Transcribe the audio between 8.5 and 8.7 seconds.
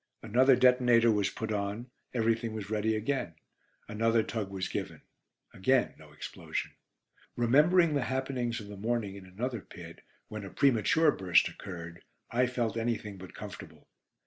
of